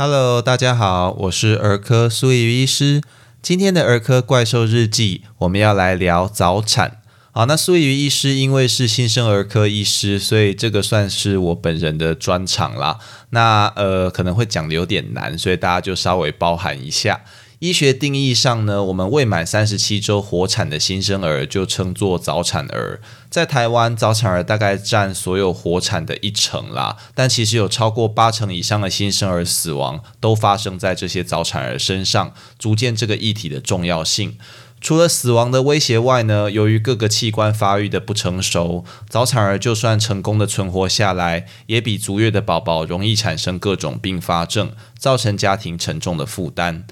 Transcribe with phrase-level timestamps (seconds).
[0.00, 3.02] Hello，大家好，我是儿科苏怡医师。
[3.42, 7.02] 今天的儿科怪兽日记，我们要来聊早产。
[7.32, 13.00] 好，那苏怡医师因为是新生儿科医师，所以这个算是我本人的专场啦。
[13.30, 17.20] 那呃，可能会讲的有点难，所以大家就稍微包含一下。
[17.58, 23.00] 医学定义上呢，我们未满三十七周活产的新生儿就称作早产儿。
[23.28, 34.36] 在台湾，早产儿大概占所有活产的一成啦，但其实有超过八成以上的新生儿死亡都发生在这些早产儿身上，足见这个议题的重要性。
[34.80, 46.84] 除了死亡的威胁外呢，由于各个器官发育的不成熟，早产儿就算成功的存活下来，也比足月的宝宝容易产生各种并发症，造成家庭沉重的负担。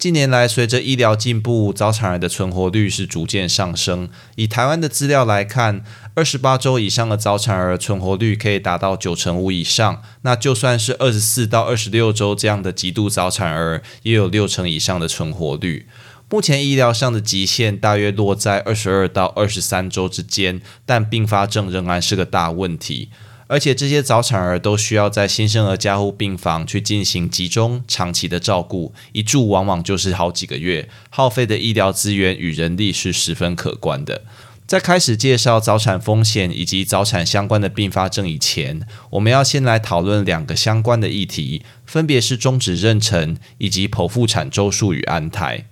[0.00, 4.08] 近年来，随着医疗进步，早产儿的存活率是逐渐上升。
[4.36, 5.84] 以台湾的资料来看，
[6.14, 10.00] 二十八周以上的早产儿存活率可以达到九成五以上。
[10.22, 15.86] 那就算是二十四到二十六周这样的极度早产儿，也有六成以上的存活率。
[16.30, 23.10] 目前医疗上的极限大约落在二十二到二十三周之间，但并发症仍然是个大问题。
[23.50, 34.22] 而且这些早产儿都需要在新生儿加护病房去进行集中长期的照顾，一住往往就是好几个月，耗费的医疗资源与人力是十分可观的。
[34.68, 45.64] 在开始介绍早产风险以及早产相关的并发症以前，我们要先来讨论两个相关的议题，分别是终止妊娠以及剖腹产周数与安胎。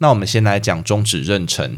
[0.00, 1.70] 那我们先来讲终止妊娠。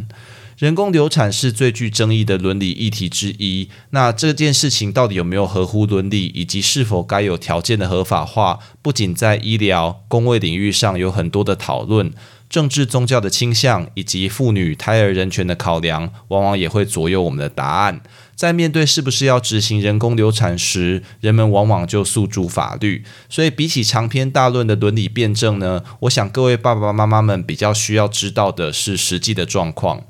[0.58, 3.69] 人工流产是最具争议的伦理议题之一。
[3.91, 12.12] 那这件事情到底有没有合乎伦理，以及是否该有条件的合法化，不仅在医疗、公卫领域上有很多的讨论，
[12.48, 18.00] 政治、宗教的倾向以及妇女、胎儿人权的考量，往往也会左右我们的答案。
[18.37, 23.04] 在面对是不是要执行人工流产时，人们往往就诉诸法律。
[23.28, 30.03] 所以，比起长篇大论的伦理辩证呢，我想各位爸爸妈妈们比较需要知道的是实际的状况。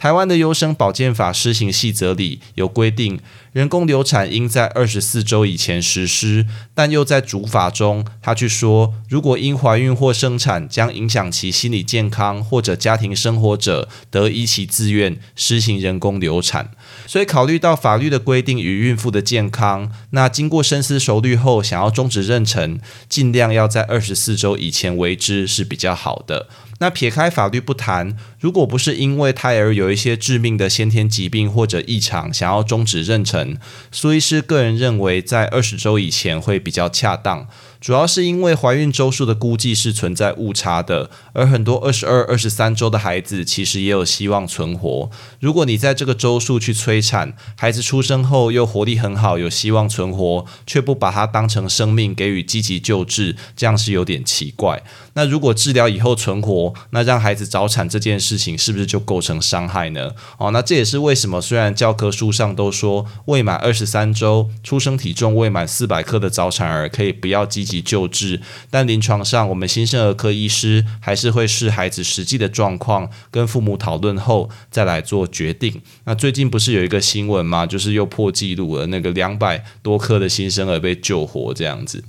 [0.00, 3.20] 台湾的优生保健法施行细则里有规定，
[3.52, 16.70] 人工流产应在二十四周以前实施，但又在主法中，他却说，如果因怀孕或生产将影响其心理健康或者家庭生活者，得依其自愿施行人工流产。
[17.06, 22.78] 所以，考虑到法律的规定与孕妇的健康，那经过深思熟虑后，想要终止妊娠，
[23.08, 26.48] 尽量要在二十四周以前为之是比较好的。
[26.78, 33.56] 那撇开法律不谈，如果不是因为胎儿有一些致命的先天疾病或者异常，想要终止妊娠，
[33.92, 37.46] 苏医师个人认为在二十周以前会比较恰当。
[37.80, 45.10] 主要是因为怀孕周数的估计是存在误差的，而很多二十二、二十三周的孩子其实也有希望存活。
[45.40, 54.82] 如果你在这个周数去催产，孩子出生后又活力很好，有希望存活，却不把它当成生命给予积极救治，这样是有点奇怪。
[55.14, 60.10] 那如果治疗以后存活，那让孩子早产这件事情是不是就构成伤害呢？
[60.36, 67.69] 哦，那这也是为什么虽然教科书上都说未满二十三周、出生体重未满四百克的早产儿可以不要积极。
[67.70, 75.80] 及救治，但临床上我们新生儿科医师还是会视孩子实际的状况，跟父母讨论后再来做决定。
[76.04, 77.64] 那最近不是有一个新闻吗？
[77.64, 82.02] 就是又破纪录了，那个两百多颗的新生儿被救活这样子。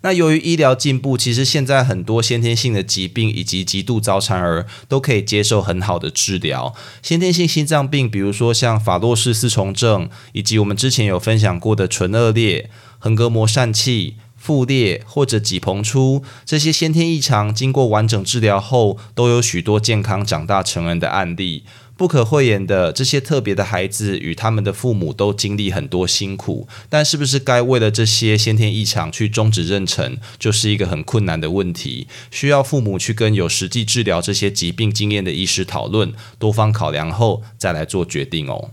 [0.00, 6.74] 那由于医疗进步，其实现在很多先天性的疾病以及极度早产儿都可以接受很好的治疗。
[7.02, 14.16] 先天性心脏病，比如说像法洛氏四重症，以及我们之前有分享过的唇腭裂、横膈膜疝气。
[14.46, 21.64] 腹裂或者脊膨出这些先天异常，经过完整治疗后，都有许多健康长大成人的案例。
[21.96, 26.68] 不可讳言的，这些特别的孩子与他们的父母都经历很多辛苦。
[26.88, 38.70] 但是不是该为了这些先天异常去终止妊娠，就是一个很困难的问题，需要父母去跟有实际治疗这些疾病经验的医师讨论，多方考量后再来做决定哦。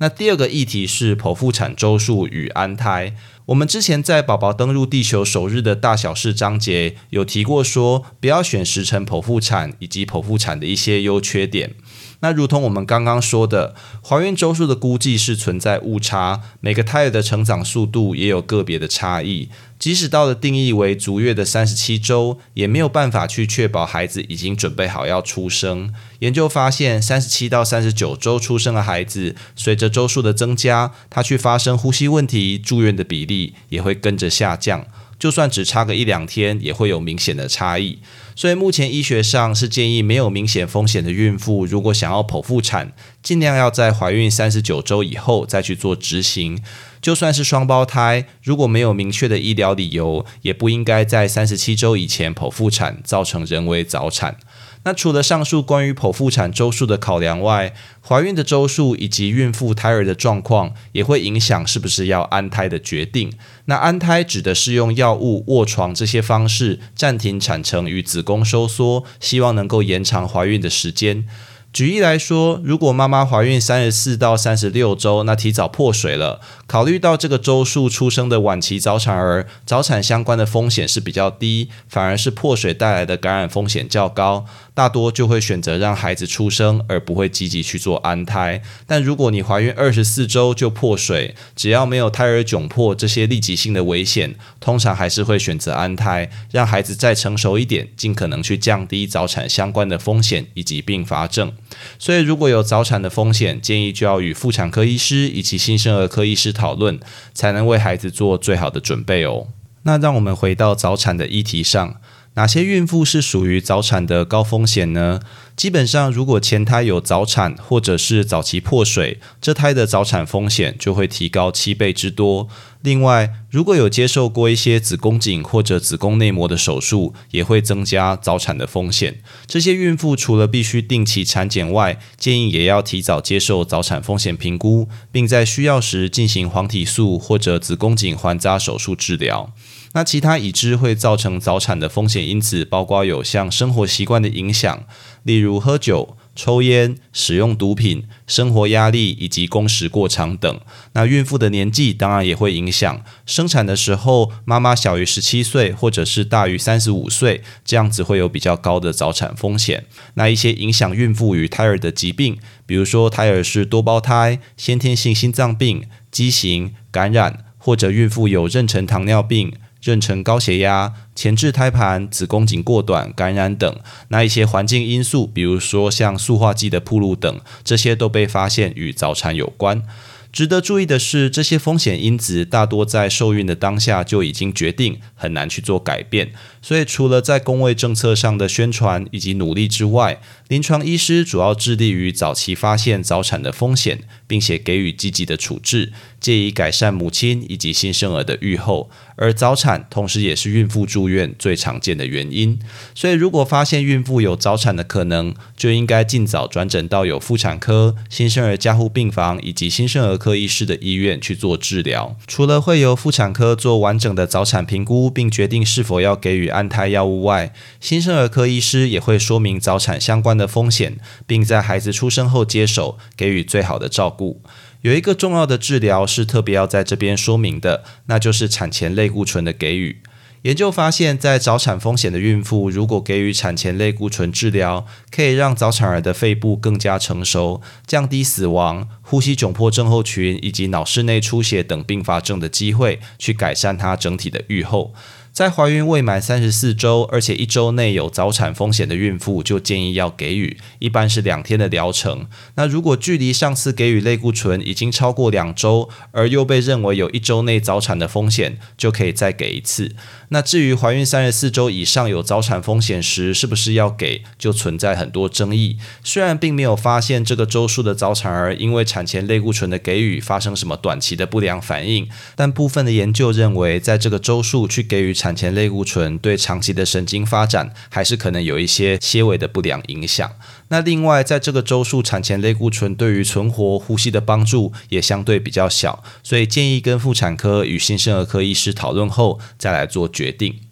[0.00, 3.14] 那第二个议题是剖腹产周数与安胎。
[3.46, 11.74] 我们之前在宝宝登入地球首日的大小事章节有提过，说不要选时辰剖腹产以及剖腹产的一些优缺点。
[12.20, 13.74] 那如同我们刚刚说的，
[14.04, 19.48] 怀孕周数的估计是存在误差，每个胎儿的成长速度也有个别的差异。
[19.78, 25.94] 即使到了定义为足月的三十七周，也没有办法去确保孩子已经准备好要出生。
[26.18, 34.84] 研究发现，三十七到三十九周出生的孩子，随着周数的增加，他去发生呼吸问题住院的比例也会跟着下降。
[35.18, 37.98] 就算只差个一两天，也会有明显的差异。
[38.36, 46.62] 所以目前医学上是建议没有明显风险的孕妇，如果想要剖腹产，尽量要在怀孕三十九周以后再去做执行。
[47.00, 54.36] 就算是双胞胎，如果没有明确的医疗理由，也不应该在三十七周以前剖腹产，造成人为早产。
[54.84, 57.74] 那除了上述关于剖腹产周数的考量外，
[58.06, 63.32] 怀孕的周数以及孕妇胎儿的状况也会影响是不是要安胎的决定。
[63.66, 71.24] 那安胎指的是用药物、卧床这些方式暂停产程与子宫收缩，希望能够延长怀孕的时间。
[71.70, 84.46] 举例来说，如果妈妈怀孕三十四到三十六周，那提早破水了，考虑到这个周数出生的晚期早产儿，早产相关的风险是比较低，反而是破水带来的感染风险较高。
[84.74, 88.62] 大多就会选择让孩子出生，而不会积极去做安胎。
[88.86, 101.52] 但如果你怀孕二十四周就破水，只要没有胎儿窘迫这些立即性的危险，通常还是会选择安胎，让孩子再成熟一点，尽可能去降低早产相关的风险以及并发症。
[101.98, 106.98] 所以，如果有早产的风险，建议就要与妇产科医师以及新生儿科医师讨论，
[107.34, 109.48] 才能为孩子做最好的准备哦。
[109.82, 112.00] 那让我们回到早产的议题上。
[112.38, 115.18] 哪些孕妇是属于早产的高风险呢？
[115.56, 122.46] 基本上，如果前胎有早产或者是早期破水，这胎的早产风险就会提高七倍之多。
[122.82, 129.20] 另外，如果有接受过一些子宫颈或者子宫内膜的手术，也会增加早产的风险。
[129.48, 139.52] 这些孕妇除了必须定期产检外，建议也要提早接受早产风险评估，并在需要时进行黄体素或者子宫颈环扎手术治疗。
[139.92, 144.84] 那其他已知会造成早产的风险因子，包括有像生活习惯的影响，
[145.22, 150.60] 例如喝酒、抽烟、使用毒品、生活压力以及工时过长等。
[150.92, 159.86] 那孕妇的年纪当然也会影响，生产的时候妈妈小于十七岁或者是大于三十五岁，这样子会有比较高的早产风险。
[160.14, 169.54] 那一些影响孕妇与胎儿的疾病，比如说胎儿是多胞胎、先天性心脏病、畸形、感染，或者孕妇有妊娠糖尿病。
[169.82, 179.82] 妊娠高血压、前置胎盘、子宫颈过短、感染等，那一些环境因素，比如说像塑化剂的铺路等，这些都被发现与早产有关。
[180.30, 186.32] 值得注意的是，这些风险因子大多在受孕的当下就已经决定，很难去做改变。
[186.60, 198.90] 所以，除了在工位政策上的宣传以及努力之外，临床医师主要致力于早期发现早产的风险，并且给予积极的处置，借以改善母亲以及新生儿的预后。
[199.20, 202.58] 而早产同时也是孕妇住院最常见的原因。
[202.94, 212.16] 所以，如果发现孕妇有早产的可能，就应该尽早转诊到有妇产科、新生儿加护病房以及新生儿科医师的医院去做治疗。
[212.28, 224.40] 除了会由妇产科做完整的早产评估，并决定是否要给予安胎药物外，新生儿科医师也会说明早产相关的风险，并在孩子出生后接手，给予最好的照顾。
[224.82, 230.00] 有一个重要的治疗是特别要在这边说明的，那就是产前类固醇的给予。
[230.42, 244.94] 研究发现，在早产风险的孕妇，如果给予产前类固醇治疗，可以让早产儿的肺部更加成熟，降低死亡、呼吸窘迫症候群以及脑室内出血等并发症的机会，去改善它整体的预后。
[245.38, 252.26] 在怀孕未满三十四周，而且一周内有早产风险的孕妇，就建议要给予，一般是两天的疗程。
[252.56, 259.94] 那如果距离上次给予类固醇已经超过两周，而又被认为有一周内早产的风险，就可以再给一次。
[260.30, 265.78] 那至于怀孕三十四周以上有早产风险时，是不是要给，就存在很多争议。
[266.04, 280.30] 虽然并没有发现这个周数的早产儿因为产前类固醇的给予发生什么短期的不良反应，但部分的研究认为，在这个周数去给予产前类固醇对长期的神经发展还是可能有一些些微的不良影响。
[280.68, 290.67] 那另外，在这个周数产前类固醇对于存活、呼吸的帮助也相对比较小，所以建议跟妇产科与新生儿科医师讨论后再来做决定。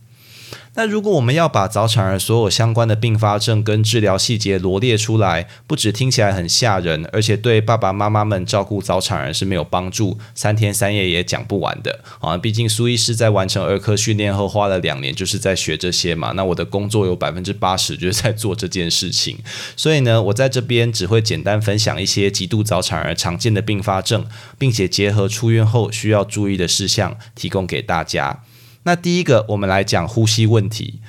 [0.77, 12.37] 那如果我们要把早产儿所有相关的并发症跟治疗细节罗列出来，不止听起来很吓人，而且对爸爸妈妈们照顾早产儿是没有帮助，三天三夜也讲不完的啊！
[12.37, 16.33] 毕竟苏医师在完成儿科训练后花了两年，就是在学这些嘛。
[16.33, 19.39] 那我的工作有百分之八十就是在做这件事情，
[19.77, 24.27] 所以呢，我在这边只会简单分享一些极度早产儿常见的并发症，
[24.59, 28.43] 并且结合出院后需要注意的事项，提供给大家。
[28.87, 31.01] 那第一个，我们来讲呼吸问题。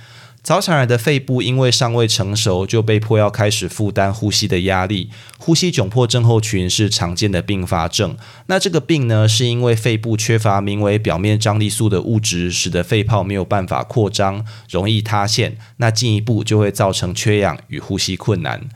[0.42, 5.12] 早产儿的肺部因为尚未成熟，就被迫要开始负担呼吸的压力。
[5.38, 8.18] 呼吸窘迫症候群是常见的并发症。
[8.48, 15.58] 那这个病呢，是因为肺部缺乏名为表面张力素的物质，使得肺泡没有办法扩张，容易塌陷。
[15.76, 18.68] 那进一步就会造成缺氧与呼吸困难。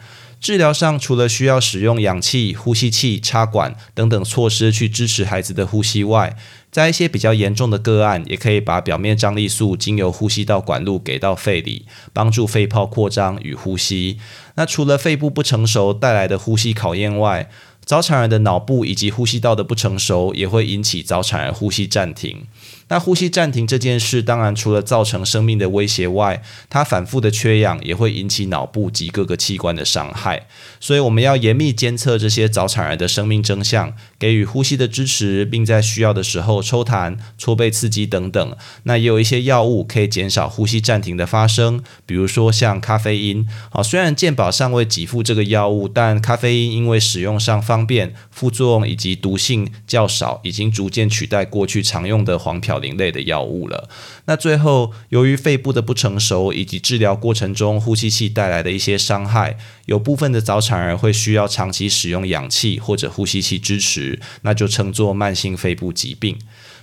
[0.41, 6.35] 治疗上除了需要使用氧气、呼吸器、插管等等措施去支持孩子的呼吸外，
[6.71, 14.17] 在一些比较严重的个案，也可以把表面张力素经由呼吸道管路给到肺里，帮助肺泡扩张与呼吸。
[14.55, 17.47] 那除了肺部不成熟带来的呼吸考验外，
[17.91, 22.47] 早产儿的脑部以及呼吸道的不成熟，也会引起早产儿呼吸暂停。
[22.87, 30.47] 那呼吸暂停这件事，当然除了造成生命的威胁外，它反复的缺氧也会引起脑部及各个器官的伤害。
[30.79, 38.55] 所以我们要严密监测这些早产儿的生命征象，给予呼吸的支持，并在需要的时候抽痰、搓背刺激等等。
[38.83, 43.47] 那也有一些药物可以减少呼吸暂停的发生，比如说像咖啡因。
[43.71, 53.89] 好，虽然健保尚未给付这个药物，但咖啡因因为使用上方便、副作用以及毒性较少，已经逐渐取代过去常用的黄嘌呤类的药物了。
[54.25, 66.37] 那最后，由于肺部的不成熟以及治疗过程中呼吸器带来的一些伤害，有部分的早产儿会需要长期使用氧气或者呼吸器支持，那就称作慢性肺部疾病。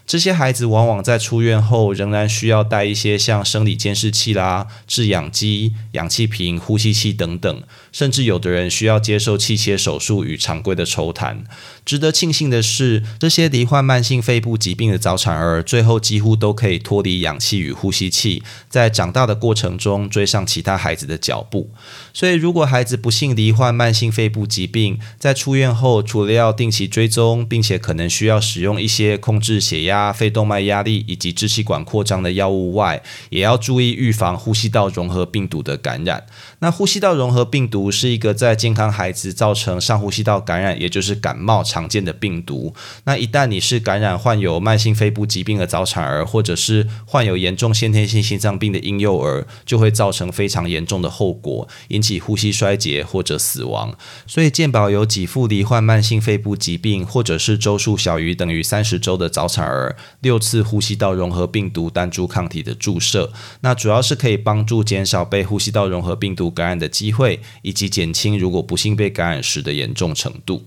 [0.07, 11.39] 这些孩子往往在出院后仍然需要带一些像生理监视器啦、制氧机、氧气瓶、呼吸器等等，甚至有的人需要接受气切手术与常规的抽痰。
[11.85, 21.71] 值得庆幸的是，这些罹患慢性肺部疾病的早产儿最后几乎都可以脱离氧气与呼吸器，在长大的过程中追上其他孩子的脚步。
[22.13, 30.13] 所以，如果孩子不幸罹患慢性肺部疾病，在出院后除了要定期追踪，并且可能需要使用一些控制血压。
[30.13, 36.27] 肺动脉压力以及支气管扩张的药物外，也要注意预防呼吸道融合病毒的感染。
[36.59, 42.75] 那呼吸道融合病毒毒是一个在健康孩子造成上呼吸道感染，也就是感冒常见的病毒。
[43.05, 53.97] 那一旦你是感染患有慢性肺部疾病的早产儿，或者是患有严重先天性心脏病的婴幼儿，就会造成非常严重的后果，引起呼吸衰竭或者死亡。
[54.27, 59.97] 所以健保有给付罹患慢性肺部疾病，或者是周数小于等于三十周的早产儿。
[60.21, 70.65] 六次呼吸道融合病毒单株抗体的注射，那主要是可以帮助减少被呼吸道融合病毒感染的机会，以及减轻如果不幸被感染时的严重程度。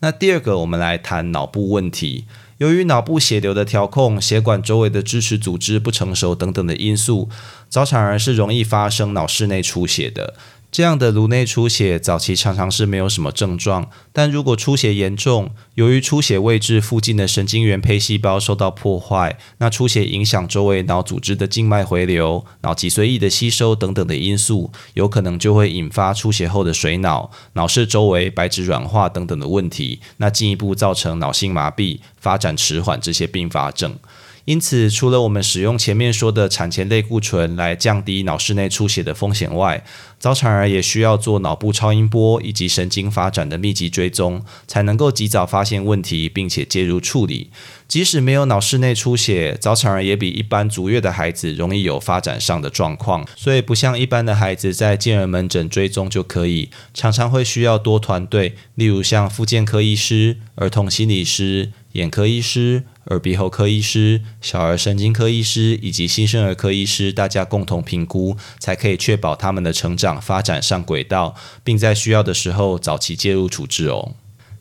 [0.00, 2.26] 那第二个，我们来谈脑部问题。
[2.58, 7.30] 由于脑部血流的调控、血管周围的支持组织不成熟等等的因素，
[7.68, 10.34] 早产儿是容易发生脑室内出血的。
[10.72, 33.94] 这样的颅内出血早期常常是没有什么症状，但如果出血严重，由于出血位置附近的神经元胚细胞受到破坏，那出血影响周围脑组织的静脉回流、脑脊髓液的吸收等等的因素，有可能就会引发出血后的水脑、脑室周围白质软化等等的问题，那进一步造成脑性麻痹、发展迟缓这些并发症。
[34.44, 39.84] 因此，除了我们使用前面说的产前类固醇来降低脑室内出血的风险外，
[40.18, 47.50] 早产儿也需要做脑部超音波以及神经发展的密集追踪，才能够及早发现问题，并且介入处理。
[47.86, 62.82] 即使没有脑室内出血，早产儿也比一般足月的孩子容易有发展上的状况，所以不像一般的孩子在健儿门诊追踪就可以，常常会需要多团队，例如像复健科医师、儿童心理师、眼科医师。
[63.06, 74.14] 耳鼻喉科医师、小儿神经科医师以及新生儿科医师，大家共同评估，才可以确保他们的成长发展上轨道，并在需要的时候早期介入处置哦。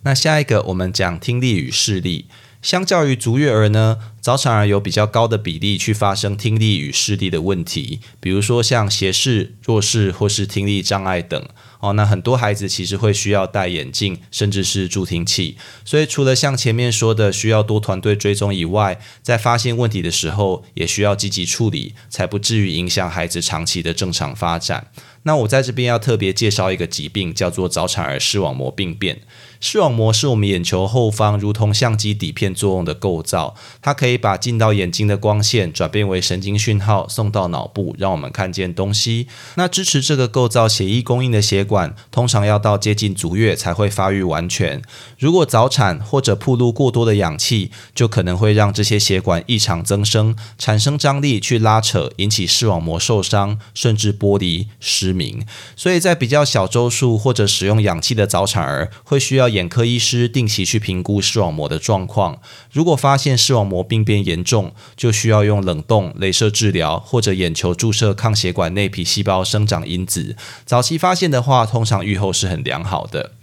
[0.03, 2.25] 那下一个，我们讲听力与视力。
[2.61, 11.43] 相较于足月儿呢，早产儿有比较高的比例去发生听力与视力的问题，比如说像斜视、弱视或是听力障碍等。
[11.81, 15.57] 哦，那很多孩子其实会需要戴眼镜，甚至是助听器。
[15.83, 24.91] 所以除了像前面说的需要多团队追踪以外，在发现问题的时候，也需要积极处理，才不至于影响孩子长期的正常发展。
[25.23, 29.19] 那我在这边要特别介绍一个疾病，叫做早产儿视网膜病变。
[29.63, 39.27] 视网膜是我们眼球后方如同相机底片作用的构造，它可以把进到眼睛的光线转变为神经讯号，送到脑部，让我们看见东西。
[39.55, 44.81] 那支持这个构造血液供应的血管，通常要到接近足月才会发育完全。
[45.19, 55.45] 如果早产或者暴露过多的氧气，就可能会让这些血管异常增生，产生张力去拉扯，引起视网膜受伤，甚至剥离失明。
[55.75, 59.50] 所以在比较小周数或者使用氧气的早产儿，会需要。
[59.51, 62.41] 眼科医师定期去评估视网膜的状况，
[62.71, 70.35] 如果发现视网膜病变严重，就需要用冷冻、镭射治疗或者眼球注射抗血管内皮细胞生长因子。
[70.65, 73.33] 早期发现的话，通常预后是很良好的。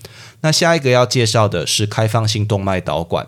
[0.41, 3.27] 那下一个要介绍的是开放性动脉导管。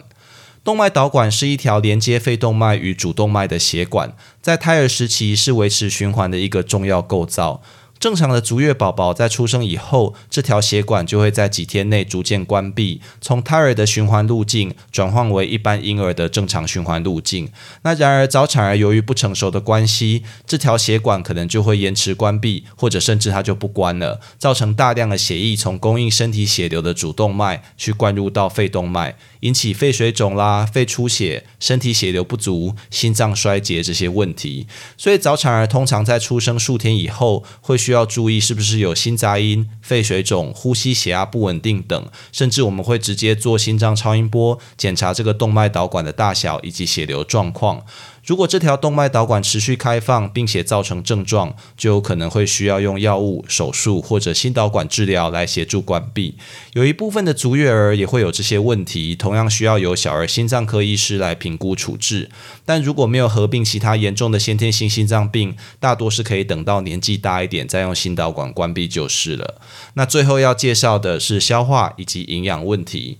[0.62, 7.62] 动脉导管是一条连接肺动脉与主动脉的血管，在胎儿时期是维持循环的一个重要构造。
[8.00, 17.50] 正常的足月宝宝在出生以后，这条血管就会在几天内逐渐关闭，从胎儿的循环路径转换为一般婴儿的正常循环路径。
[17.82, 34.66] 那然而早产儿由于不成熟的关系，这条血管可能就会延迟关闭，或者甚至它就不关了，造成大量的血液从供应身体血流的主动脉去灌入到肺动脉，引起肺水肿啦、肺出血、身体血流不足、心脏衰竭这些问题。
[34.96, 47.84] 所以早产儿通常在出生数天以后会需需要注意是不是有心杂音、肺水肿、呼吸血压不稳定等，甚至我们会直接做心脏超音波检查这个动脉导管的大小以及血流状况。
[48.24, 56.36] 如果这条动脉导管持续开放，并且造成症状，就有可能会需要用药物、手术或者心导管治疗来协助关闭。
[56.74, 62.30] 有一部分的足月儿也会有这些问题，同样需要由小儿心脏科医师来评估处置。
[62.64, 69.60] 但如果没有合并其他严重的先天性心脏病，大多是可以等到年纪大一点再用心导管关闭就是了。
[69.94, 73.18] 那最后要介绍的是消化以及营养问题。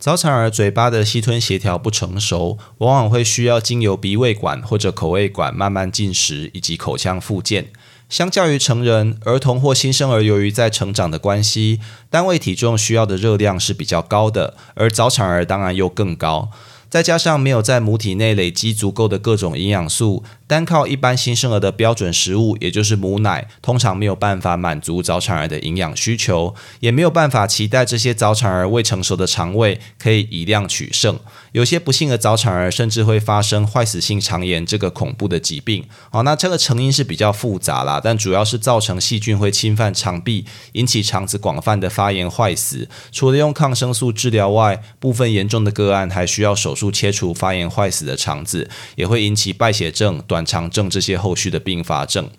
[0.00, 7.70] 早产儿嘴巴的吸吞协调不成熟，往往会需要经由鼻胃管或者口胃管慢慢进食，以及口腔复健。
[8.08, 16.48] 相较于成人，儿童或新生儿由于在成长的关系，单位体重需要的热量是比较高的，而早产儿当然又更高。
[16.90, 31.16] 再加上没有在母体内累积足够的各种营养素，单靠一般新生儿的标准食物，也就是母奶，通常没有办法满足早产儿的营养需求，也没有办法期待这些早产儿未成熟的肠胃可以以量取胜。
[31.52, 35.84] 有些不幸的早产儿甚至会发生坏死性肠炎这个恐怖的疾病。
[36.10, 42.88] 好，那这个成因是比较复杂啦，但主要是造成细菌会侵犯肠壁，引起肠子广泛的发炎坏死。
[43.12, 46.74] 除了用抗生素治疗外，部分严重的个案还需要手。
[46.79, 52.30] 术切除发炎坏死的肠子，也会引起败血症、短肠症这些后续的并发症。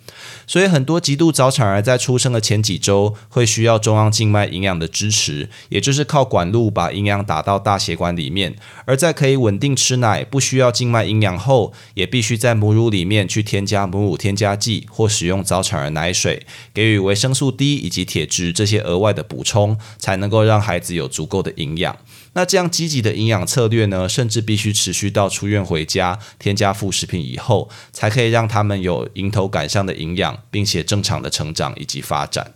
[0.46, 8.56] 所以，很多极度早产儿在出生的前几周会需要中央静脉营养的支持，也就是靠管路把营养打到大血管里面。
[8.86, 21.96] 而在可以稳定吃奶、不需要静脉营养后，也必须在母乳里面去添加母乳添加剂或使用早产儿奶水，给予维生素 D 以及铁质这些额外的补充，才能够让孩子有足够的营养。
[22.34, 32.54] 那这样积极的营养策略呢，甚至必须持续到出院回家，添加副食品以后，才可以让他们有迎头赶上的营养，并且正常的成长以及发展。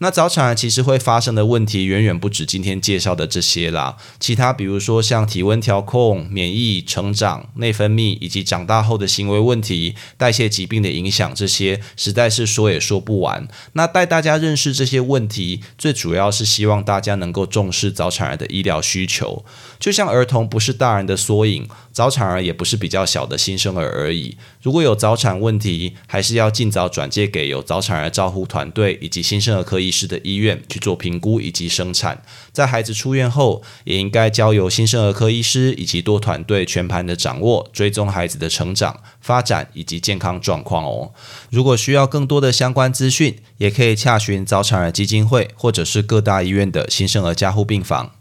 [0.00, 13.48] 那早产儿其实会发生的问题远远不止今天介绍的这些啦，其他比如说像体温调控、免疫、成长、内分泌以及长大后的行为问题、代谢疾病的影响，这些实在是说也说不完。
[13.72, 19.44] 那带大家认识这些问题，最主要是希望大家能够重视早产儿的医疗需求。
[19.80, 24.36] 就像儿童不是大人的缩影，早产儿也不是比较小的新生儿而已。
[24.62, 29.88] 如果有早产问题，还是要尽早转介给有早产儿照护团队以及新生儿科医。
[29.88, 41.12] 医师的医院去做评估以及生产，在孩子出院后，也应该交由新生儿科医师以及多团队全盘的掌握，追踪孩子的成长、发展以及健康状况哦。
[41.48, 48.17] 如果需要更多的相关资讯，也可以洽询早产儿基金会或者是各大医院的新生儿加护病房。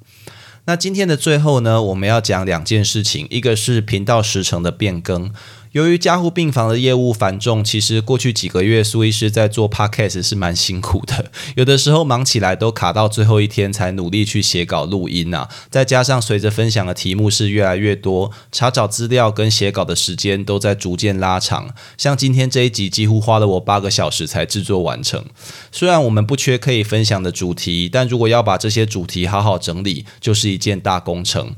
[0.70, 5.32] 那今天的最后呢，我们要讲两件事情，一个是频道时程的变更。
[5.78, 15.48] 由于加护病房的业务繁重，其实过去几个月苏医师在做 podcast 是蛮辛苦的，有的时候忙起来都卡到最后一天才努力去写稿录音啊。
[15.70, 21.70] 再加上随着分享的题目是越来越多，查找资料跟写稿的时间都在逐渐拉长。
[21.96, 25.24] 像今天这一集几乎花了我八个小时才制作完成。
[25.72, 31.56] 虽然我们不缺可以分享的主题，但如果要把这些主题好好整理，就是一件大工程。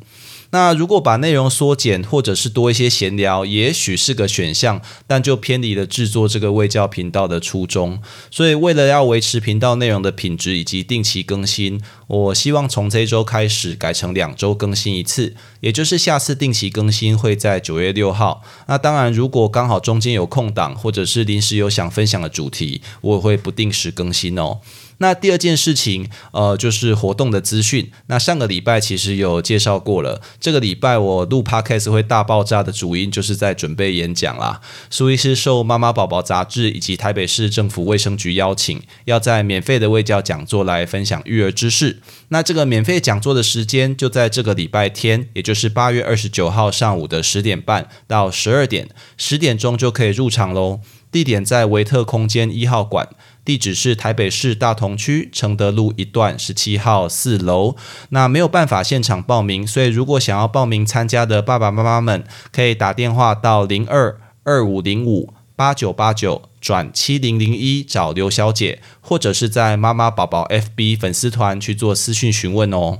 [0.51, 8.01] 那如果把内容缩减，或者是多一些闲聊，也许是个选项，但就偏离了制作这个卫教频道的初衷。
[8.31, 18.41] 所以，为了要维持频道内容的品质以及定期更新，我希望从这周开始改成两周更新一次，也就是下次定期更新会在九月六号。
[18.67, 24.59] 那当然，如果刚好中间有空档，或者是临时有想分享的主题，我也会不定时更新哦。
[24.99, 27.91] 那第二件事情，呃，就是活动的资讯。
[28.07, 30.21] 那上个礼拜其实有介绍过了。
[30.39, 34.61] 这个礼拜我录 podcast 会大爆炸的主因，就是在准备演讲啦。
[34.89, 42.01] 苏医师受妈妈宝宝杂志以及台北市政府卫生局邀请，要在免费的卫教讲座来分享育儿知识。
[42.27, 50.81] 那这个免费讲座的时间就在这个礼拜天，也就是八月二十九号上午的十点半到十二点，十点钟就可以入场喽。
[51.11, 53.09] 地点在维特空间一号馆。
[53.49, 57.75] 地址是台北市大同区承德路一段十七号四楼。
[58.09, 65.33] 那没有办法现场报名，所以如果想要报名参加的爸爸妈妈们，可以打电话到零二二五零五。
[65.55, 72.99] 八九八九转七零零一找刘小姐，或者是在妈妈宝宝 FB 粉丝团去做私讯询问哦。